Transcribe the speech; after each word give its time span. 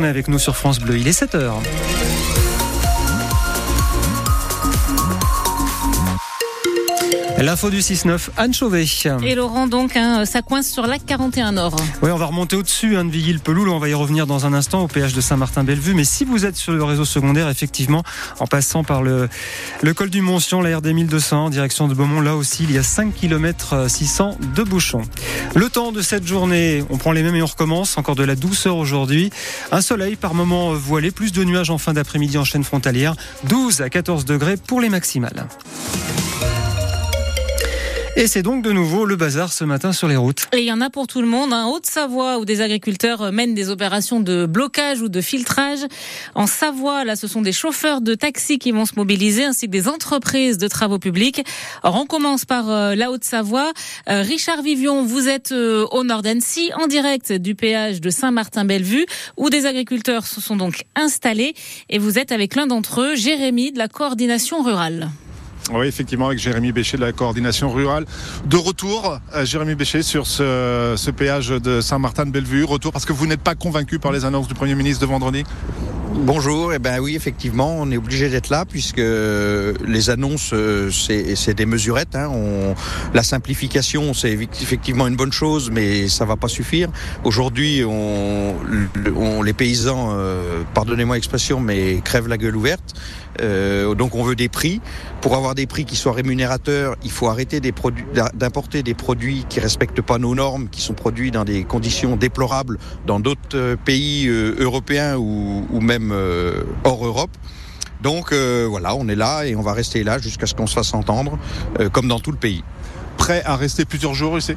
journée 0.00 0.08
avec 0.08 0.28
nous 0.28 0.38
sur 0.38 0.56
France 0.56 0.78
Bleu. 0.78 0.96
Il 0.96 1.08
est 1.08 1.22
7h. 1.22 1.60
L'info 7.40 7.70
du 7.70 7.78
6-9, 7.78 8.28
Anne 8.36 8.52
Chauvet. 8.52 8.84
Et 9.22 9.34
Laurent, 9.34 9.66
donc, 9.66 9.96
hein, 9.96 10.26
ça 10.26 10.42
coince 10.42 10.68
sur 10.68 10.86
l'acte 10.86 11.06
41 11.06 11.52
Nord. 11.52 11.74
Oui, 12.02 12.10
on 12.10 12.16
va 12.18 12.26
remonter 12.26 12.54
au-dessus 12.54 12.96
hein, 12.96 13.06
de 13.06 13.10
Villil-Peloul. 13.10 13.70
On 13.70 13.78
va 13.78 13.88
y 13.88 13.94
revenir 13.94 14.26
dans 14.26 14.44
un 14.44 14.52
instant 14.52 14.82
au 14.82 14.88
péage 14.88 15.14
de 15.14 15.22
Saint-Martin-Bellevue. 15.22 15.94
Mais 15.94 16.04
si 16.04 16.26
vous 16.26 16.44
êtes 16.44 16.56
sur 16.56 16.72
le 16.72 16.84
réseau 16.84 17.06
secondaire, 17.06 17.48
effectivement, 17.48 18.02
en 18.40 18.46
passant 18.46 18.84
par 18.84 19.02
le, 19.02 19.30
le 19.80 19.94
col 19.94 20.10
du 20.10 20.20
Montsion, 20.20 20.60
la 20.60 20.76
RD 20.76 20.88
1200, 20.88 21.46
en 21.46 21.50
direction 21.50 21.88
de 21.88 21.94
Beaumont, 21.94 22.20
là 22.20 22.36
aussi, 22.36 22.64
il 22.64 22.72
y 22.72 22.78
a 22.78 22.82
5 22.82 23.14
km 23.14 23.88
600 23.88 24.36
de 24.54 24.62
bouchons. 24.62 25.02
Le 25.54 25.70
temps 25.70 25.92
de 25.92 26.02
cette 26.02 26.26
journée, 26.26 26.84
on 26.90 26.98
prend 26.98 27.12
les 27.12 27.22
mêmes 27.22 27.36
et 27.36 27.42
on 27.42 27.46
recommence. 27.46 27.96
Encore 27.96 28.16
de 28.16 28.24
la 28.24 28.36
douceur 28.36 28.76
aujourd'hui. 28.76 29.30
Un 29.72 29.80
soleil 29.80 30.16
par 30.16 30.34
moment 30.34 30.74
voilé, 30.74 31.10
plus 31.10 31.32
de 31.32 31.42
nuages 31.42 31.70
en 31.70 31.78
fin 31.78 31.94
d'après-midi 31.94 32.36
en 32.36 32.44
chaîne 32.44 32.64
frontalière. 32.64 33.14
12 33.44 33.80
à 33.80 33.88
14 33.88 34.26
degrés 34.26 34.58
pour 34.58 34.82
les 34.82 34.90
maximales. 34.90 35.46
Et 38.16 38.26
c'est 38.26 38.42
donc 38.42 38.64
de 38.64 38.72
nouveau 38.72 39.04
le 39.04 39.14
bazar 39.14 39.52
ce 39.52 39.62
matin 39.62 39.92
sur 39.92 40.08
les 40.08 40.16
routes. 40.16 40.46
Et 40.52 40.58
il 40.58 40.64
y 40.64 40.72
en 40.72 40.80
a 40.80 40.90
pour 40.90 41.06
tout 41.06 41.20
le 41.20 41.28
monde. 41.28 41.52
En 41.52 41.70
Haute-Savoie, 41.70 42.38
où 42.38 42.44
des 42.44 42.60
agriculteurs 42.60 43.30
mènent 43.30 43.54
des 43.54 43.70
opérations 43.70 44.18
de 44.18 44.46
blocage 44.46 45.00
ou 45.00 45.08
de 45.08 45.20
filtrage. 45.20 45.78
En 46.34 46.48
Savoie, 46.48 47.04
là, 47.04 47.14
ce 47.14 47.28
sont 47.28 47.40
des 47.40 47.52
chauffeurs 47.52 48.00
de 48.00 48.14
taxi 48.16 48.58
qui 48.58 48.72
vont 48.72 48.84
se 48.84 48.94
mobiliser, 48.96 49.44
ainsi 49.44 49.66
que 49.66 49.70
des 49.70 49.86
entreprises 49.86 50.58
de 50.58 50.66
travaux 50.66 50.98
publics. 50.98 51.44
Alors, 51.84 52.00
on 52.00 52.06
commence 52.06 52.44
par 52.44 52.68
euh, 52.68 52.94
la 52.96 53.12
Haute-Savoie. 53.12 53.72
Euh, 54.08 54.22
Richard 54.22 54.62
Vivion, 54.62 55.04
vous 55.04 55.28
êtes 55.28 55.52
euh, 55.52 55.86
au 55.92 56.02
nord 56.02 56.22
d'Annecy, 56.22 56.72
en 56.74 56.88
direct 56.88 57.32
du 57.32 57.54
péage 57.54 58.00
de 58.00 58.10
Saint-Martin-Bellevue, 58.10 59.06
où 59.36 59.50
des 59.50 59.66
agriculteurs 59.66 60.26
se 60.26 60.40
sont 60.40 60.56
donc 60.56 60.82
installés. 60.96 61.54
Et 61.88 61.98
vous 61.98 62.18
êtes 62.18 62.32
avec 62.32 62.56
l'un 62.56 62.66
d'entre 62.66 63.02
eux, 63.02 63.14
Jérémy, 63.14 63.70
de 63.70 63.78
la 63.78 63.86
coordination 63.86 64.62
rurale. 64.62 65.10
Oui, 65.72 65.86
effectivement, 65.86 66.26
avec 66.26 66.38
Jérémy 66.38 66.72
Bécher 66.72 66.96
de 66.96 67.02
la 67.02 67.12
coordination 67.12 67.70
rurale. 67.70 68.04
De 68.44 68.56
retour, 68.56 69.18
euh, 69.34 69.44
Jérémy 69.44 69.76
Bécher, 69.76 70.02
sur 70.02 70.26
ce, 70.26 70.94
ce 70.96 71.10
péage 71.10 71.48
de 71.48 71.80
Saint-Martin-de-Bellevue. 71.80 72.64
Retour 72.64 72.92
parce 72.92 73.04
que 73.04 73.12
vous 73.12 73.26
n'êtes 73.26 73.42
pas 73.42 73.54
convaincu 73.54 73.98
par 73.98 74.10
les 74.10 74.24
annonces 74.24 74.48
du 74.48 74.54
Premier 74.54 74.74
ministre 74.74 75.00
de 75.00 75.06
vendredi? 75.06 75.44
Bonjour, 76.12 76.72
eh 76.72 76.80
ben 76.80 76.98
oui, 76.98 77.14
effectivement, 77.14 77.76
on 77.78 77.88
est 77.92 77.96
obligé 77.96 78.28
d'être 78.28 78.50
là 78.50 78.64
puisque 78.64 78.98
les 78.98 80.10
annonces, 80.10 80.50
euh, 80.52 80.90
c'est 80.90 81.54
des 81.54 81.66
mesurettes. 81.66 82.16
Hein. 82.16 82.30
La 83.14 83.22
simplification, 83.22 84.12
c'est 84.12 84.32
effectivement 84.32 85.06
une 85.06 85.14
bonne 85.14 85.32
chose, 85.32 85.70
mais 85.70 86.08
ça 86.08 86.24
va 86.24 86.36
pas 86.36 86.48
suffire. 86.48 86.88
Aujourd'hui, 87.22 87.84
on, 87.86 88.56
on, 89.16 89.42
les 89.42 89.52
paysans, 89.52 90.10
euh, 90.10 90.62
pardonnez-moi 90.74 91.14
l'expression, 91.14 91.60
mais 91.60 92.00
crèvent 92.04 92.28
la 92.28 92.38
gueule 92.38 92.56
ouverte. 92.56 92.94
Euh, 93.40 93.94
donc 93.94 94.14
on 94.14 94.22
veut 94.22 94.36
des 94.36 94.48
prix. 94.48 94.80
Pour 95.20 95.36
avoir 95.36 95.54
des 95.54 95.66
prix 95.66 95.84
qui 95.84 95.96
soient 95.96 96.12
rémunérateurs, 96.12 96.96
il 97.04 97.10
faut 97.10 97.28
arrêter 97.28 97.60
d'importer 97.60 98.82
des 98.82 98.94
produits 98.94 99.44
qui 99.48 99.60
respectent 99.60 100.02
pas 100.02 100.18
nos 100.18 100.34
normes, 100.34 100.68
qui 100.68 100.80
sont 100.80 100.94
produits 100.94 101.30
dans 101.30 101.44
des 101.44 101.64
conditions 101.64 102.16
déplorables 102.16 102.78
dans 103.06 103.20
d'autres 103.20 103.40
euh, 103.54 103.76
pays 103.76 104.26
euh, 104.26 104.54
européens 104.58 105.16
ou, 105.16 105.80
même 105.80 106.14
hors 106.84 107.04
Europe. 107.04 107.30
Donc 108.02 108.32
voilà, 108.32 108.94
on 108.94 109.08
est 109.08 109.14
là 109.14 109.44
et 109.44 109.56
on 109.56 109.62
va 109.62 109.72
rester 109.72 110.04
là 110.04 110.18
jusqu'à 110.18 110.46
ce 110.46 110.54
qu'on 110.54 110.66
se 110.66 110.74
fasse 110.74 110.92
entendre, 110.94 111.38
comme 111.92 112.06
dans 112.06 112.20
tout 112.20 112.30
le 112.30 112.36
pays. 112.36 112.62
Prêt 113.16 113.42
à 113.44 113.56
rester 113.56 113.84
plusieurs 113.84 114.14
jours 114.14 114.38
ici 114.38 114.54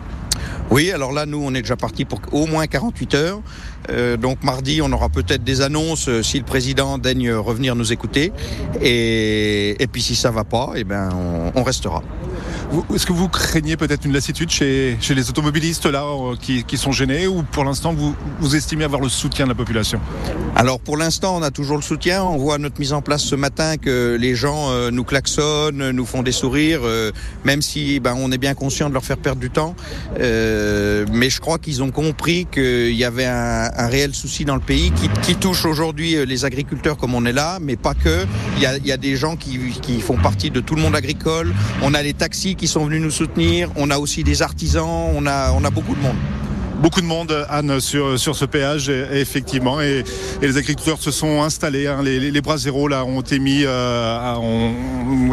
oui, 0.71 0.91
alors 0.91 1.11
là, 1.11 1.25
nous, 1.25 1.39
on 1.43 1.53
est 1.53 1.61
déjà 1.61 1.75
parti 1.75 2.05
pour 2.05 2.19
au 2.31 2.47
moins 2.47 2.65
48 2.65 3.15
heures. 3.15 3.41
Euh, 3.89 4.17
donc 4.17 4.43
mardi, 4.43 4.81
on 4.81 4.91
aura 4.91 5.09
peut-être 5.09 5.43
des 5.43 5.61
annonces 5.61 6.07
euh, 6.07 6.23
si 6.23 6.39
le 6.39 6.45
président 6.45 6.97
daigne 6.97 7.31
revenir 7.31 7.75
nous 7.75 7.91
écouter. 7.93 8.31
Et, 8.81 9.81
et 9.81 9.87
puis 9.87 10.01
si 10.01 10.15
ça 10.15 10.31
va 10.31 10.43
pas, 10.43 10.71
eh 10.75 10.83
ben, 10.83 11.09
on, 11.13 11.59
on 11.59 11.63
restera. 11.63 12.01
Est-ce 12.93 13.05
que 13.05 13.13
vous 13.13 13.29
craignez 13.29 13.77
peut-être 13.77 14.05
une 14.05 14.13
lassitude 14.13 14.49
chez, 14.49 14.97
les 15.09 15.29
automobilistes 15.29 15.85
là 15.85 16.05
qui, 16.41 16.77
sont 16.77 16.91
gênés 16.91 17.27
ou 17.27 17.43
pour 17.43 17.65
l'instant 17.65 17.93
vous, 17.93 18.55
estimez 18.55 18.83
avoir 18.83 19.01
le 19.01 19.09
soutien 19.09 19.45
de 19.45 19.49
la 19.49 19.55
population? 19.55 19.99
Alors 20.55 20.79
pour 20.79 20.97
l'instant 20.97 21.35
on 21.37 21.43
a 21.43 21.51
toujours 21.51 21.75
le 21.75 21.83
soutien. 21.83 22.23
On 22.23 22.37
voit 22.37 22.57
notre 22.57 22.79
mise 22.79 22.93
en 22.93 23.01
place 23.01 23.23
ce 23.23 23.35
matin 23.35 23.77
que 23.77 24.17
les 24.19 24.35
gens 24.35 24.71
euh, 24.71 24.89
nous 24.89 25.03
klaxonnent, 25.03 25.91
nous 25.91 26.05
font 26.05 26.23
des 26.23 26.31
sourires, 26.31 26.81
euh, 26.83 27.11
même 27.43 27.61
si 27.61 27.99
ben, 27.99 28.15
on 28.17 28.31
est 28.31 28.37
bien 28.37 28.55
conscient 28.55 28.89
de 28.89 28.93
leur 28.93 29.03
faire 29.03 29.17
perdre 29.17 29.39
du 29.39 29.51
temps. 29.51 29.75
Euh, 30.19 31.05
mais 31.11 31.29
je 31.29 31.39
crois 31.41 31.59
qu'ils 31.59 31.83
ont 31.83 31.91
compris 31.91 32.47
qu'il 32.51 32.95
y 32.95 33.03
avait 33.03 33.25
un, 33.25 33.69
réel 33.87 34.15
souci 34.15 34.45
dans 34.45 34.55
le 34.55 34.61
pays 34.61 34.91
qui, 35.21 35.35
touche 35.35 35.65
aujourd'hui 35.65 36.25
les 36.25 36.45
agriculteurs 36.45 36.95
comme 36.95 37.13
on 37.15 37.25
est 37.25 37.33
là, 37.33 37.57
mais 37.61 37.75
pas 37.75 37.93
que. 37.93 38.25
Il 38.57 38.63
y 38.63 38.65
a, 38.65 38.77
il 38.77 38.85
y 38.85 38.91
a 38.91 38.97
des 38.97 39.15
gens 39.15 39.35
qui, 39.35 39.59
qui 39.81 39.99
font 39.99 40.17
partie 40.17 40.51
de 40.51 40.59
tout 40.59 40.75
le 40.75 40.81
monde 40.81 40.95
agricole. 40.95 41.53
On 41.81 41.93
a 41.93 42.01
les 42.01 42.13
taxis 42.13 42.55
qui 42.55 42.62
sont 42.67 42.85
venus 42.85 43.01
nous 43.01 43.11
soutenir. 43.11 43.69
On 43.75 43.89
a 43.89 43.97
aussi 43.97 44.23
des 44.23 44.41
artisans, 44.41 45.11
on 45.15 45.25
a, 45.25 45.51
on 45.51 45.63
a 45.63 45.69
beaucoup 45.69 45.95
de 45.95 46.01
monde 46.01 46.17
beaucoup 46.83 46.99
de 46.99 47.05
monde, 47.05 47.45
Anne, 47.49 47.79
sur, 47.79 48.19
sur 48.19 48.35
ce 48.35 48.43
péage, 48.43 48.89
effectivement. 48.89 49.79
Et, 49.79 50.03
et, 50.41 50.47
les 50.47 50.57
agriculteurs 50.57 51.01
se 51.01 51.11
sont 51.11 51.41
installés. 51.41 51.87
Hein, 51.87 52.03
les, 52.03 52.19
les, 52.19 52.41
bras 52.41 52.57
zéro 52.57 52.89
là 52.89 53.05
ont 53.05 53.21
été 53.21 53.39
mis, 53.39 53.63
euh, 53.63 54.35
on, 54.35 54.73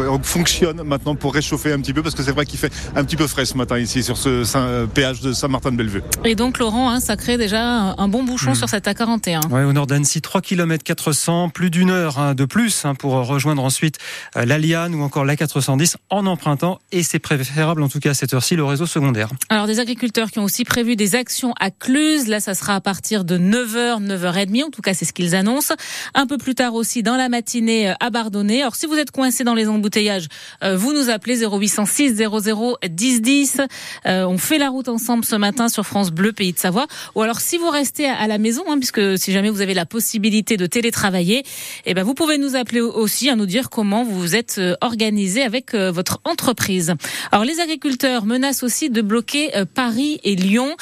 on, 0.09 0.19
fonctionne 0.23 0.81
maintenant 0.83 1.13
pour 1.13 1.33
réchauffer 1.33 1.73
un 1.73 1.81
petit 1.81 1.91
peu 1.91 2.01
parce 2.01 2.15
que 2.15 2.23
c'est 2.23 2.31
vrai 2.31 2.45
qu'il 2.45 2.57
fait 2.57 2.71
un 2.95 3.03
petit 3.03 3.17
peu 3.17 3.27
frais 3.27 3.43
ce 3.43 3.57
matin 3.57 3.77
ici 3.77 4.01
sur 4.01 4.15
ce 4.15 4.45
Saint, 4.45 4.87
péage 4.93 5.19
de 5.19 5.33
Saint-Martin-de-Bellevue. 5.33 6.03
Et 6.23 6.35
donc, 6.35 6.57
Laurent, 6.57 6.89
hein, 6.89 7.01
ça 7.01 7.17
crée 7.17 7.37
déjà 7.37 7.61
un 7.97 8.07
bon 8.07 8.23
bouchon 8.23 8.51
mmh. 8.51 8.55
sur 8.55 8.69
cette 8.69 8.87
A41. 8.87 9.41
Oui, 9.51 9.63
au 9.63 9.73
nord 9.73 9.87
d'Annecy, 9.87 10.21
3 10.21 10.39
km 10.39 10.85
400, 10.85 11.49
plus 11.49 11.69
d'une 11.69 11.91
heure 11.91 12.17
hein, 12.17 12.33
de 12.33 12.45
plus 12.45 12.85
hein, 12.85 12.95
pour 12.95 13.11
rejoindre 13.27 13.61
ensuite 13.61 13.97
euh, 14.37 14.45
l'Aliane 14.45 14.95
ou 14.95 15.03
encore 15.03 15.25
la 15.25 15.35
410 15.35 15.97
en 16.09 16.25
empruntant. 16.27 16.79
Et 16.93 17.03
c'est 17.03 17.19
préférable, 17.19 17.83
en 17.83 17.89
tout 17.89 17.99
cas 17.99 18.11
à 18.11 18.13
cette 18.13 18.33
heure-ci, 18.33 18.55
le 18.55 18.63
réseau 18.63 18.85
secondaire. 18.85 19.29
Alors, 19.49 19.67
des 19.67 19.79
agriculteurs 19.79 20.31
qui 20.31 20.39
ont 20.39 20.45
aussi 20.45 20.63
prévu 20.63 20.95
des 20.95 21.15
actions 21.15 21.40
à 21.59 21.71
Cluse. 21.71 22.27
Là, 22.27 22.39
ça 22.39 22.53
sera 22.53 22.75
à 22.75 22.81
partir 22.81 23.25
de 23.25 23.37
9h, 23.37 24.05
9h30. 24.05 24.65
En 24.65 24.69
tout 24.69 24.81
cas, 24.81 24.93
c'est 24.93 25.05
ce 25.05 25.13
qu'ils 25.13 25.35
annoncent. 25.35 25.73
Un 26.13 26.27
peu 26.27 26.37
plus 26.37 26.55
tard 26.55 26.75
aussi, 26.75 27.03
dans 27.03 27.15
la 27.15 27.29
matinée, 27.29 27.89
euh, 27.89 27.93
à 27.99 28.09
Bardonnay. 28.09 28.61
Alors, 28.61 28.75
si 28.75 28.85
vous 28.85 28.95
êtes 28.95 29.11
coincé 29.11 29.43
dans 29.43 29.55
les 29.55 29.67
embouteillages, 29.67 30.27
euh, 30.63 30.75
vous 30.75 30.93
nous 30.93 31.09
appelez 31.09 31.43
0806 31.43 32.15
00 32.15 32.77
10 32.87 33.21
10. 33.21 33.61
on 34.05 34.37
fait 34.37 34.57
la 34.57 34.69
route 34.69 34.89
ensemble 34.89 35.25
ce 35.25 35.35
matin 35.35 35.69
sur 35.69 35.85
France 35.85 36.11
Bleu, 36.11 36.31
Pays 36.31 36.53
de 36.53 36.59
Savoie. 36.59 36.87
Ou 37.15 37.21
alors, 37.21 37.39
si 37.39 37.57
vous 37.57 37.69
restez 37.69 38.05
à 38.05 38.27
la 38.27 38.37
maison, 38.37 38.63
hein, 38.67 38.77
puisque 38.77 39.17
si 39.17 39.31
jamais 39.31 39.49
vous 39.49 39.61
avez 39.61 39.73
la 39.73 39.85
possibilité 39.85 40.57
de 40.57 40.65
télétravailler, 40.65 41.43
eh 41.85 41.93
ben, 41.93 42.03
vous 42.03 42.13
pouvez 42.13 42.37
nous 42.37 42.55
appeler 42.55 42.81
aussi 42.81 43.29
à 43.29 43.35
nous 43.35 43.45
dire 43.45 43.69
comment 43.69 44.03
vous 44.03 44.19
vous 44.19 44.35
êtes 44.35 44.57
euh, 44.59 44.75
organisé 44.81 45.41
avec 45.41 45.73
votre 45.73 46.19
entreprise. 46.25 46.93
Alors, 47.31 47.45
les 47.45 47.59
agriculteurs 47.59 48.25
menacent 48.25 48.63
aussi 48.63 48.89
de 48.89 49.01
bloquer 49.01 49.51
Paris 49.73 50.19
et 50.23 50.35
Lyon. 50.35 50.75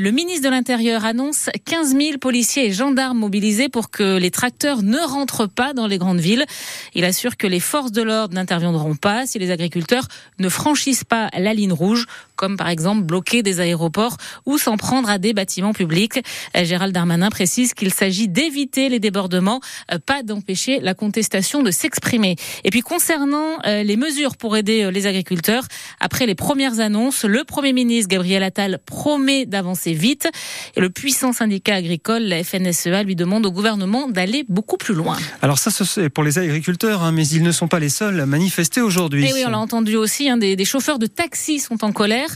Le 0.00 0.12
ministre 0.12 0.44
de 0.44 0.50
l'Intérieur 0.50 1.04
annonce 1.04 1.50
15 1.64 1.96
000 1.96 2.18
policiers 2.18 2.66
et 2.66 2.72
gendarmes 2.72 3.18
mobilisés 3.18 3.68
pour 3.68 3.90
que 3.90 4.16
les 4.16 4.30
tracteurs 4.30 4.84
ne 4.84 4.98
rentrent 4.98 5.48
pas 5.48 5.72
dans 5.72 5.88
les 5.88 5.98
grandes 5.98 6.20
villes. 6.20 6.44
Il 6.94 7.04
assure 7.04 7.36
que 7.36 7.48
les 7.48 7.58
forces 7.58 7.90
de 7.90 8.02
l'ordre 8.02 8.32
n'interviendront 8.32 8.94
pas 8.94 9.26
si 9.26 9.40
les 9.40 9.50
agriculteurs 9.50 10.06
ne 10.38 10.48
franchissent 10.48 11.02
pas 11.02 11.30
la 11.36 11.52
ligne 11.52 11.72
rouge, 11.72 12.06
comme 12.36 12.56
par 12.56 12.68
exemple 12.68 13.02
bloquer 13.02 13.42
des 13.42 13.58
aéroports 13.58 14.18
ou 14.46 14.56
s'en 14.56 14.76
prendre 14.76 15.10
à 15.10 15.18
des 15.18 15.32
bâtiments 15.32 15.72
publics. 15.72 16.20
Gérald 16.54 16.94
Darmanin 16.94 17.30
précise 17.30 17.74
qu'il 17.74 17.92
s'agit 17.92 18.28
d'éviter 18.28 18.88
les 18.88 19.00
débordements, 19.00 19.60
pas 20.06 20.22
d'empêcher 20.22 20.78
la 20.78 20.94
contestation 20.94 21.64
de 21.64 21.72
s'exprimer. 21.72 22.36
Et 22.62 22.70
puis 22.70 22.82
concernant 22.82 23.58
euh, 23.66 23.82
les 23.82 23.96
mesures 23.96 24.36
pour 24.36 24.56
aider 24.56 24.84
euh, 24.84 24.90
les 24.92 25.06
agriculteurs, 25.06 25.64
après 25.98 26.26
les 26.26 26.36
premières 26.36 26.78
annonces, 26.78 27.24
le 27.24 27.42
Premier 27.42 27.72
ministre 27.72 28.08
Gabriel 28.08 28.44
Attal 28.44 28.78
promet 28.86 29.44
d'avancer 29.44 29.87
vite. 29.94 30.28
Et 30.76 30.80
le 30.80 30.90
puissant 30.90 31.32
syndicat 31.32 31.74
agricole, 31.74 32.22
la 32.22 32.42
FNSEA, 32.44 33.02
lui 33.02 33.16
demande 33.16 33.46
au 33.46 33.52
gouvernement 33.52 34.08
d'aller 34.08 34.44
beaucoup 34.48 34.76
plus 34.76 34.94
loin. 34.94 35.16
Alors 35.42 35.58
ça, 35.58 35.70
c'est 35.70 36.08
pour 36.08 36.24
les 36.24 36.38
agriculteurs, 36.38 37.02
hein, 37.02 37.12
mais 37.12 37.26
ils 37.28 37.42
ne 37.42 37.52
sont 37.52 37.68
pas 37.68 37.78
les 37.78 37.88
seuls 37.88 38.20
à 38.20 38.26
manifester 38.26 38.80
aujourd'hui. 38.80 39.28
Et 39.28 39.32
oui, 39.32 39.42
on 39.46 39.50
l'a 39.50 39.58
entendu 39.58 39.96
aussi, 39.96 40.28
hein, 40.28 40.36
des, 40.36 40.56
des, 40.56 40.64
chauffeurs 40.64 40.98
de 40.98 41.06
taxi 41.06 41.58
sont 41.58 41.84
en 41.84 41.92
colère. 41.92 42.28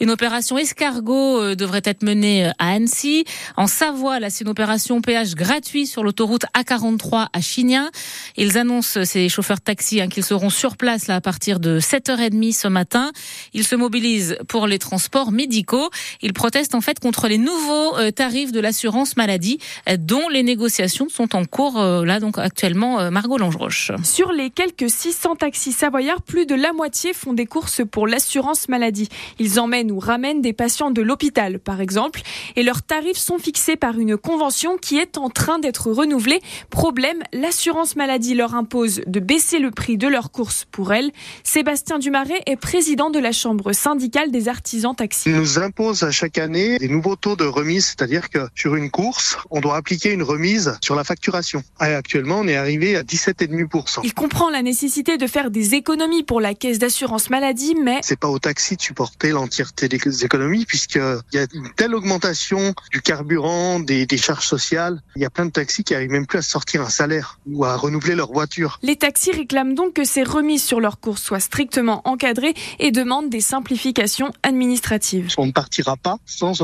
Une 0.00 0.10
opération 0.10 0.58
escargot 0.58 1.40
euh, 1.40 1.54
devrait 1.54 1.82
être 1.84 2.02
menée 2.02 2.46
euh, 2.46 2.50
à 2.58 2.72
Annecy. 2.72 3.24
En 3.56 3.66
Savoie, 3.66 4.20
là, 4.20 4.30
c'est 4.30 4.44
une 4.44 4.50
opération 4.50 5.00
péage 5.00 5.34
gratuit 5.34 5.86
sur 5.86 6.04
l'autoroute 6.04 6.44
A43 6.56 7.28
à 7.32 7.40
Chignin. 7.40 7.90
Ils 8.36 8.58
annoncent, 8.58 9.04
ces 9.04 9.28
chauffeurs 9.28 9.60
taxi, 9.60 10.00
hein, 10.00 10.08
qu'ils 10.08 10.24
seront 10.24 10.50
sur 10.50 10.76
place 10.76 11.06
là, 11.06 11.16
à 11.16 11.20
partir 11.20 11.60
de 11.60 11.80
7h30 11.80 12.54
ce 12.54 12.68
matin. 12.68 13.12
Ils 13.52 13.66
se 13.66 13.76
mobilisent 13.76 14.38
pour 14.48 14.66
les 14.66 14.78
transports 14.78 15.32
médicaux. 15.32 15.90
Ils 16.22 16.32
protestent 16.32 16.74
en 16.74 16.80
fait 16.80 16.89
fait 16.90 16.98
contre 16.98 17.28
les 17.28 17.38
nouveaux 17.38 18.10
tarifs 18.10 18.50
de 18.50 18.58
l'assurance 18.58 19.16
maladie 19.16 19.58
dont 19.98 20.28
les 20.28 20.42
négociations 20.42 21.08
sont 21.08 21.36
en 21.36 21.44
cours 21.44 21.80
là 21.80 22.18
donc 22.18 22.36
actuellement 22.36 23.12
Margot 23.12 23.38
Langeroche. 23.38 23.92
Sur 24.02 24.32
les 24.32 24.50
quelques 24.50 24.90
600 24.90 25.36
taxis 25.36 25.70
savoyards, 25.70 26.22
plus 26.22 26.46
de 26.46 26.56
la 26.56 26.72
moitié 26.72 27.12
font 27.12 27.32
des 27.32 27.46
courses 27.46 27.82
pour 27.88 28.08
l'assurance 28.08 28.68
maladie. 28.68 29.08
Ils 29.38 29.60
emmènent 29.60 29.92
ou 29.92 30.00
ramènent 30.00 30.42
des 30.42 30.52
patients 30.52 30.90
de 30.90 31.00
l'hôpital 31.00 31.60
par 31.60 31.80
exemple 31.80 32.22
et 32.56 32.64
leurs 32.64 32.82
tarifs 32.82 33.18
sont 33.18 33.38
fixés 33.38 33.76
par 33.76 33.96
une 33.96 34.16
convention 34.16 34.76
qui 34.76 34.98
est 34.98 35.16
en 35.16 35.30
train 35.30 35.60
d'être 35.60 35.92
renouvelée. 35.92 36.40
Problème, 36.70 37.22
l'assurance 37.32 37.94
maladie 37.94 38.34
leur 38.34 38.56
impose 38.56 39.00
de 39.06 39.20
baisser 39.20 39.60
le 39.60 39.70
prix 39.70 39.96
de 39.96 40.08
leurs 40.08 40.32
courses 40.32 40.66
pour 40.72 40.92
elles. 40.92 41.12
Sébastien 41.44 42.00
Dumaret 42.00 42.42
est 42.46 42.56
président 42.56 43.10
de 43.10 43.20
la 43.20 43.30
Chambre 43.30 43.72
syndicale 43.72 44.32
des 44.32 44.48
artisans 44.48 44.96
taxis. 44.96 45.28
Il 45.28 45.36
nous 45.36 45.60
impose 45.60 46.02
à 46.02 46.10
chaque 46.10 46.38
année 46.38 46.78
des 46.80 46.88
nouveaux 46.88 47.16
taux 47.16 47.36
de 47.36 47.44
remise, 47.44 47.86
c'est-à-dire 47.86 48.30
que 48.30 48.48
sur 48.54 48.74
une 48.74 48.90
course, 48.90 49.36
on 49.50 49.60
doit 49.60 49.76
appliquer 49.76 50.12
une 50.12 50.22
remise 50.22 50.76
sur 50.82 50.94
la 50.94 51.04
facturation. 51.04 51.62
Et 51.80 51.84
actuellement, 51.84 52.40
on 52.40 52.48
est 52.48 52.56
arrivé 52.56 52.96
à 52.96 53.02
17,5%. 53.02 54.00
Il 54.02 54.14
comprend 54.14 54.50
la 54.50 54.62
nécessité 54.62 55.18
de 55.18 55.26
faire 55.26 55.50
des 55.50 55.74
économies 55.74 56.22
pour 56.22 56.40
la 56.40 56.54
caisse 56.54 56.78
d'assurance 56.78 57.30
maladie, 57.30 57.74
mais 57.74 58.00
c'est 58.02 58.18
pas 58.18 58.28
au 58.28 58.38
taxi 58.38 58.76
de 58.76 58.82
supporter 58.82 59.30
l'entièreté 59.30 59.88
des 59.88 60.24
économies 60.24 60.64
puisqu'il 60.64 61.20
y 61.34 61.38
a 61.38 61.46
une 61.54 61.70
telle 61.76 61.94
augmentation 61.94 62.74
du 62.90 63.02
carburant, 63.02 63.78
des, 63.80 64.06
des 64.06 64.16
charges 64.16 64.46
sociales. 64.46 65.02
Il 65.16 65.22
y 65.22 65.26
a 65.26 65.30
plein 65.30 65.46
de 65.46 65.50
taxis 65.50 65.84
qui 65.84 65.94
arrivent 65.94 66.10
même 66.10 66.26
plus 66.26 66.38
à 66.38 66.42
sortir 66.42 66.80
un 66.80 66.88
salaire 66.88 67.38
ou 67.46 67.64
à 67.64 67.76
renouveler 67.76 68.14
leur 68.14 68.32
voiture. 68.32 68.78
Les 68.82 68.96
taxis 68.96 69.32
réclament 69.32 69.74
donc 69.74 69.94
que 69.94 70.04
ces 70.04 70.22
remises 70.22 70.64
sur 70.64 70.80
leurs 70.80 70.98
courses 70.98 71.22
soient 71.22 71.40
strictement 71.40 72.00
encadrées 72.04 72.54
et 72.78 72.90
demandent 72.90 73.28
des 73.28 73.42
simplifications 73.42 74.32
administratives. 74.42 75.34
On 75.36 75.46
ne 75.46 75.52
partira 75.52 75.96
pas 75.96 76.16
sans 76.24 76.62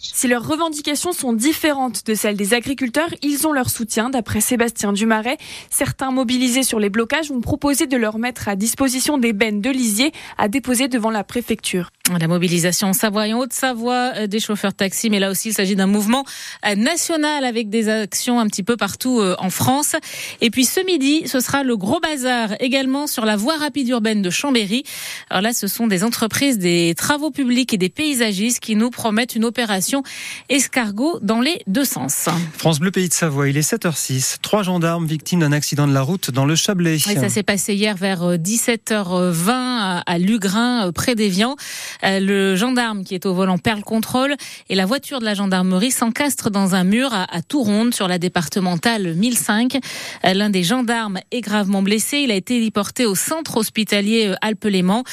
Si 0.00 0.28
leurs 0.28 0.46
revendications 0.46 1.12
sont 1.12 1.32
différentes 1.32 2.06
de 2.06 2.14
celles 2.14 2.36
des 2.36 2.54
agriculteurs, 2.54 3.14
ils 3.22 3.46
ont 3.46 3.52
leur 3.52 3.70
soutien, 3.70 4.10
d'après 4.10 4.40
Sébastien 4.40 4.92
Dumaret. 4.92 5.36
Certains 5.70 6.10
mobilisés 6.10 6.62
sur 6.62 6.80
les 6.80 6.90
blocages 6.90 7.30
vont 7.30 7.40
proposer 7.40 7.86
de 7.86 7.96
leur 7.96 8.18
mettre 8.18 8.48
à 8.48 8.56
disposition 8.56 9.18
des 9.18 9.32
bennes 9.32 9.60
de 9.60 9.70
lisier 9.70 10.12
à 10.38 10.48
déposer 10.48 10.88
devant 10.88 11.10
la 11.10 11.24
préfecture. 11.24 11.90
La 12.08 12.28
mobilisation 12.28 12.88
en 12.88 12.92
Savoie 12.92 13.26
et 13.26 13.32
en 13.32 13.40
Haute-Savoie 13.40 14.12
euh, 14.16 14.26
des 14.28 14.38
chauffeurs 14.38 14.74
taxi, 14.74 15.10
mais 15.10 15.18
là 15.18 15.28
aussi 15.28 15.48
il 15.48 15.52
s'agit 15.52 15.74
d'un 15.74 15.88
mouvement 15.88 16.24
euh, 16.64 16.76
national 16.76 17.44
avec 17.44 17.68
des 17.68 17.88
actions 17.88 18.38
un 18.38 18.46
petit 18.46 18.62
peu 18.62 18.76
partout 18.76 19.18
euh, 19.20 19.34
en 19.40 19.50
France. 19.50 19.96
Et 20.40 20.50
puis 20.50 20.64
ce 20.64 20.84
midi, 20.86 21.26
ce 21.26 21.40
sera 21.40 21.64
le 21.64 21.76
gros 21.76 21.98
bazar 21.98 22.50
également 22.60 23.08
sur 23.08 23.24
la 23.24 23.34
voie 23.34 23.56
rapide 23.56 23.88
urbaine 23.88 24.22
de 24.22 24.30
Chambéry. 24.30 24.84
Alors 25.30 25.42
là, 25.42 25.52
ce 25.52 25.66
sont 25.66 25.88
des 25.88 26.04
entreprises 26.04 26.58
des 26.58 26.94
travaux 26.96 27.32
publics 27.32 27.74
et 27.74 27.78
des 27.78 27.88
paysagistes 27.88 28.60
qui 28.60 28.76
nous 28.76 28.90
promettent 28.90 29.34
une 29.34 29.44
opération 29.44 30.04
escargot 30.48 31.18
dans 31.22 31.40
les 31.40 31.60
deux 31.66 31.84
sens. 31.84 32.28
France 32.56 32.78
Bleu 32.78 32.92
Pays 32.92 33.08
de 33.08 33.14
Savoie, 33.14 33.48
il 33.48 33.56
est 33.56 33.68
7h06. 33.68 34.36
Trois 34.42 34.62
gendarmes 34.62 35.06
victimes 35.06 35.40
d'un 35.40 35.52
accident 35.52 35.88
de 35.88 35.92
la 35.92 36.02
route 36.02 36.30
dans 36.30 36.46
le 36.46 36.54
Chablais. 36.54 37.00
ça 37.00 37.28
s'est 37.28 37.42
passé 37.42 37.74
hier 37.74 37.96
vers 37.96 38.36
17h20 38.36 40.02
à 40.06 40.18
Lugrin, 40.18 40.92
près 40.92 41.16
d'Evian. 41.16 41.56
Euh, 42.04 42.20
le 42.20 42.56
gendarme 42.56 43.04
qui 43.04 43.14
est 43.14 43.26
au 43.26 43.34
volant 43.34 43.58
perd 43.58 43.78
le 43.78 43.84
contrôle 43.84 44.34
et 44.68 44.74
la 44.74 44.86
voiture 44.86 45.20
de 45.20 45.24
la 45.24 45.34
gendarmerie 45.34 45.90
s'encastre 45.90 46.50
dans 46.50 46.74
un 46.74 46.84
mur 46.84 47.12
à, 47.12 47.24
à 47.34 47.42
Touronde 47.42 47.94
sur 47.94 48.08
la 48.08 48.18
départementale 48.18 49.14
1005. 49.14 49.78
Euh, 50.24 50.34
l'un 50.34 50.50
des 50.50 50.62
gendarmes 50.62 51.18
est 51.30 51.40
gravement 51.40 51.82
blessé. 51.82 52.18
Il 52.18 52.30
a 52.30 52.34
été 52.34 52.60
déporté 52.60 53.06
au 53.06 53.14
centre 53.14 53.56
hospitalier 53.56 54.28
euh, 54.28 54.34
Alpes-Léman. 54.42 55.04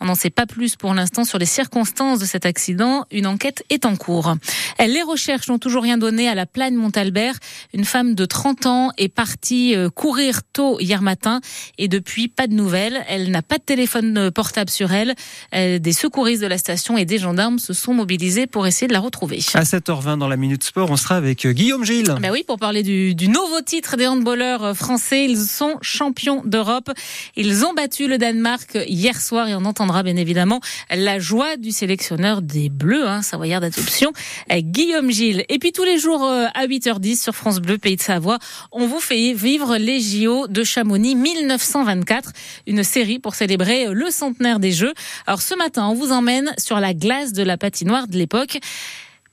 On 0.00 0.06
n'en 0.06 0.14
sait 0.14 0.30
pas 0.30 0.46
plus 0.46 0.76
pour 0.76 0.94
l'instant 0.94 1.24
sur 1.24 1.38
les 1.38 1.46
circonstances 1.46 2.18
de 2.18 2.24
cet 2.24 2.46
accident. 2.46 3.04
Une 3.10 3.26
enquête 3.26 3.64
est 3.70 3.84
en 3.86 3.96
cours. 3.96 4.34
Les 4.78 5.02
recherches 5.02 5.48
n'ont 5.48 5.58
toujours 5.58 5.82
rien 5.82 5.98
donné 5.98 6.28
à 6.28 6.34
la 6.34 6.46
plaine 6.46 6.74
Montalbert. 6.74 7.34
Une 7.72 7.84
femme 7.84 8.14
de 8.14 8.24
30 8.24 8.66
ans 8.66 8.90
est 8.98 9.08
partie 9.08 9.74
courir 9.94 10.40
tôt 10.52 10.78
hier 10.80 11.02
matin 11.02 11.40
et 11.78 11.88
depuis 11.88 12.28
pas 12.28 12.46
de 12.46 12.54
nouvelles. 12.54 13.04
Elle 13.08 13.30
n'a 13.30 13.42
pas 13.42 13.58
de 13.58 13.62
téléphone 13.62 14.30
portable 14.30 14.70
sur 14.70 14.92
elle. 14.92 15.14
Des 15.52 15.92
secours 15.92 16.25
de 16.34 16.46
la 16.46 16.58
station 16.58 16.98
et 16.98 17.04
des 17.04 17.18
gendarmes 17.18 17.60
se 17.60 17.72
sont 17.72 17.94
mobilisés 17.94 18.48
pour 18.48 18.66
essayer 18.66 18.88
de 18.88 18.92
la 18.92 18.98
retrouver. 18.98 19.38
À 19.54 19.62
7h20 19.62 20.18
dans 20.18 20.26
la 20.26 20.36
Minute 20.36 20.64
Sport, 20.64 20.90
on 20.90 20.96
sera 20.96 21.16
avec 21.16 21.46
euh, 21.46 21.52
Guillaume 21.52 21.84
Gilles. 21.84 22.12
Ben 22.20 22.32
oui, 22.32 22.42
pour 22.44 22.58
parler 22.58 22.82
du, 22.82 23.14
du 23.14 23.28
nouveau 23.28 23.60
titre 23.60 23.96
des 23.96 24.08
handballeurs 24.08 24.64
euh, 24.64 24.74
français. 24.74 25.24
Ils 25.24 25.38
sont 25.38 25.76
champions 25.82 26.42
d'Europe. 26.44 26.90
Ils 27.36 27.64
ont 27.64 27.74
battu 27.74 28.08
le 28.08 28.18
Danemark 28.18 28.76
hier 28.88 29.20
soir 29.20 29.48
et 29.48 29.54
on 29.54 29.64
entendra 29.64 30.02
bien 30.02 30.16
évidemment 30.16 30.60
la 30.90 31.20
joie 31.20 31.56
du 31.56 31.70
sélectionneur 31.70 32.42
des 32.42 32.68
Bleus, 32.68 33.06
hein, 33.06 33.22
savoyard 33.22 33.60
d'adoption, 33.60 34.12
euh, 34.52 34.60
Guillaume 34.60 35.10
Gilles. 35.12 35.44
Et 35.48 35.60
puis 35.60 35.70
tous 35.70 35.84
les 35.84 35.98
jours 35.98 36.24
à 36.24 36.66
8h10 36.66 37.22
sur 37.22 37.34
France 37.36 37.60
Bleu, 37.60 37.78
Pays 37.78 37.96
de 37.96 38.02
Savoie, 38.02 38.38
on 38.72 38.88
vous 38.88 39.00
fait 39.00 39.32
vivre 39.32 39.76
les 39.76 40.00
JO 40.00 40.48
de 40.48 40.64
Chamonix 40.64 41.14
1924, 41.14 42.32
une 42.66 42.82
série 42.82 43.20
pour 43.20 43.36
célébrer 43.36 43.86
le 43.92 44.10
centenaire 44.10 44.58
des 44.58 44.72
Jeux. 44.72 44.94
Alors 45.26 45.40
ce 45.40 45.54
matin, 45.54 45.86
on 45.86 45.94
vous 45.94 46.12
sur 46.58 46.80
la 46.80 46.94
glace 46.94 47.32
de 47.32 47.42
la 47.42 47.56
patinoire 47.56 48.08
de 48.08 48.16
l'époque. 48.16 48.58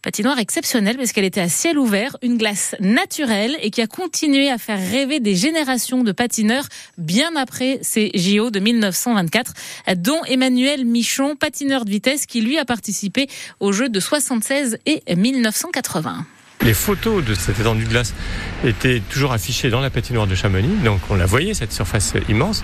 Patinoire 0.01 0.37
exceptionnelle 0.37 0.97
parce 0.97 1.13
qu'elle 1.13 1.23
était 1.23 1.39
à 1.39 1.47
ciel 1.47 1.79
ouvert, 1.79 2.17
une 2.21 2.37
glace 2.37 2.75
naturelle 2.81 3.57
et 3.61 3.71
qui 3.71 3.81
a 3.81 3.87
continué 3.87 4.49
à 4.49 4.57
faire 4.57 4.77
rêver 4.77 5.21
des 5.21 5.33
générations 5.33 6.03
de 6.03 6.11
patineurs 6.11 6.67
bien 6.97 7.37
après 7.37 7.79
ces 7.81 8.11
JO 8.13 8.51
de 8.51 8.59
1924, 8.59 9.53
dont 9.95 10.21
Emmanuel 10.25 10.83
Michon, 10.83 11.37
patineur 11.37 11.85
de 11.85 11.89
vitesse 11.89 12.25
qui 12.25 12.41
lui 12.41 12.57
a 12.57 12.65
participé 12.65 13.27
aux 13.61 13.71
Jeux 13.71 13.87
de 13.87 13.99
76 14.01 14.77
et 14.85 15.01
1980. 15.15 16.25
Les 16.65 16.73
photos 16.73 17.25
de 17.25 17.33
cette 17.33 17.59
étendue 17.59 17.83
de 17.83 17.89
glace 17.89 18.13
étaient 18.63 19.01
toujours 19.09 19.33
affichées 19.33 19.69
dans 19.69 19.81
la 19.81 19.89
patinoire 19.89 20.27
de 20.27 20.35
Chamonix, 20.35 20.77
donc 20.85 21.01
on 21.09 21.15
la 21.15 21.25
voyait, 21.25 21.53
cette 21.53 21.73
surface 21.73 22.13
immense. 22.29 22.63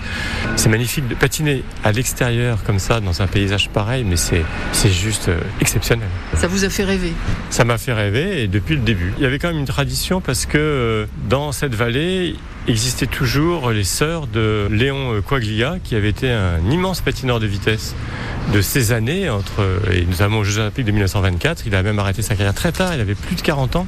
C'est 0.56 0.70
magnifique 0.70 1.06
de 1.06 1.14
patiner 1.14 1.62
à 1.84 1.92
l'extérieur 1.92 2.64
comme 2.64 2.78
ça, 2.78 3.00
dans 3.00 3.20
un 3.20 3.26
paysage 3.26 3.68
pareil, 3.68 4.04
mais 4.04 4.16
c'est, 4.16 4.42
juste 4.90 5.28
euh, 5.28 5.38
exceptionnel. 5.60 6.08
Ça 6.34 6.48
vous 6.48 6.64
a 6.64 6.70
fait 6.70 6.84
rêver? 6.84 7.12
Ça 7.50 7.66
m'a 7.66 7.76
fait 7.76 7.92
rêver, 7.92 8.42
et 8.42 8.48
depuis 8.48 8.74
le 8.74 8.80
début. 8.80 9.12
Il 9.18 9.22
y 9.22 9.26
avait 9.26 9.38
quand 9.38 9.48
même 9.48 9.58
une 9.58 9.66
tradition 9.66 10.22
parce 10.22 10.46
que 10.46 10.56
euh, 10.56 11.06
dans 11.28 11.52
cette 11.52 11.74
vallée, 11.74 12.36
existait 12.68 13.06
toujours 13.06 13.70
les 13.70 13.84
sœurs 13.84 14.26
de 14.26 14.68
Léon 14.70 15.22
Quaglia, 15.22 15.76
qui 15.82 15.94
avait 15.94 16.10
été 16.10 16.30
un 16.30 16.60
immense 16.70 17.00
patineur 17.00 17.40
de 17.40 17.46
vitesse 17.46 17.94
de 18.52 18.60
ces 18.60 18.92
années, 18.92 19.28
entre, 19.28 19.64
et 19.92 20.04
notamment 20.04 20.38
aux 20.38 20.44
Jeux 20.44 20.60
Olympiques 20.60 20.86
de 20.86 20.92
1924. 20.92 21.66
Il 21.66 21.74
a 21.74 21.82
même 21.82 21.98
arrêté 21.98 22.22
sa 22.22 22.34
carrière 22.34 22.54
très 22.54 22.72
tard, 22.72 22.94
il 22.94 23.00
avait 23.00 23.14
plus 23.14 23.36
de 23.36 23.42
40 23.42 23.76
ans. 23.76 23.86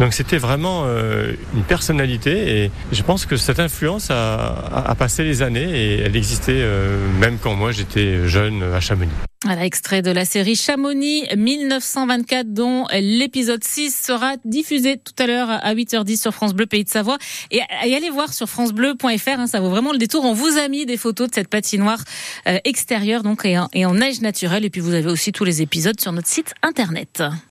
Donc 0.00 0.12
c'était 0.12 0.38
vraiment 0.38 0.82
euh, 0.84 1.32
une 1.54 1.62
personnalité 1.62 2.64
et 2.64 2.70
je 2.92 3.02
pense 3.02 3.26
que 3.26 3.36
cette 3.36 3.60
influence 3.60 4.10
a, 4.10 4.94
passé 4.98 5.24
les 5.24 5.42
années 5.42 5.68
et 5.70 6.00
elle 6.00 6.16
existait 6.16 6.52
euh, 6.56 6.98
même 7.20 7.38
quand 7.38 7.54
moi 7.54 7.72
j'étais 7.72 8.26
jeune 8.26 8.62
à 8.62 8.80
Chamonix. 8.80 9.25
Voilà, 9.44 9.66
extrait 9.66 10.00
de 10.00 10.10
la 10.10 10.24
série 10.24 10.56
Chamonix 10.56 11.24
1924 11.36 12.54
dont 12.54 12.86
l'épisode 12.92 13.62
6 13.62 13.94
sera 13.94 14.36
diffusé 14.46 14.96
tout 14.96 15.12
à 15.22 15.26
l'heure 15.26 15.50
à 15.50 15.74
8h10 15.74 16.20
sur 16.20 16.32
France 16.32 16.54
Bleu 16.54 16.64
Pays 16.64 16.84
de 16.84 16.88
Savoie. 16.88 17.18
Et, 17.50 17.60
allez 17.82 18.08
voir 18.08 18.32
sur 18.32 18.48
francebleu.fr, 18.48 19.28
hein, 19.28 19.46
ça 19.46 19.60
vaut 19.60 19.68
vraiment 19.68 19.92
le 19.92 19.98
détour. 19.98 20.24
On 20.24 20.32
vous 20.32 20.56
a 20.56 20.68
mis 20.68 20.86
des 20.86 20.96
photos 20.96 21.28
de 21.28 21.34
cette 21.34 21.48
patinoire 21.48 22.02
euh, 22.48 22.58
extérieure 22.64 23.22
donc 23.22 23.44
et 23.44 23.84
en 23.86 23.94
neige 23.94 24.22
naturelle. 24.22 24.64
Et 24.64 24.70
puis 24.70 24.80
vous 24.80 24.94
avez 24.94 25.10
aussi 25.10 25.32
tous 25.32 25.44
les 25.44 25.60
épisodes 25.60 26.00
sur 26.00 26.12
notre 26.12 26.28
site 26.28 26.54
internet. 26.62 27.22